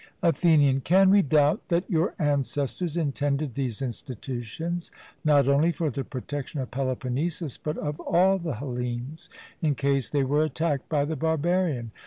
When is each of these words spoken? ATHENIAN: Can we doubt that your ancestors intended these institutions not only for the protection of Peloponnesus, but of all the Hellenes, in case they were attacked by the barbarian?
ATHENIAN: 0.23 0.81
Can 0.81 1.11
we 1.11 1.21
doubt 1.21 1.61
that 1.67 1.87
your 1.87 2.15
ancestors 2.17 2.97
intended 2.97 3.53
these 3.53 3.83
institutions 3.83 4.89
not 5.23 5.47
only 5.47 5.71
for 5.71 5.91
the 5.91 6.03
protection 6.03 6.59
of 6.59 6.71
Peloponnesus, 6.71 7.59
but 7.59 7.77
of 7.77 7.99
all 7.99 8.39
the 8.39 8.55
Hellenes, 8.55 9.29
in 9.61 9.75
case 9.75 10.09
they 10.09 10.23
were 10.23 10.43
attacked 10.43 10.89
by 10.89 11.05
the 11.05 11.15
barbarian? 11.15 11.91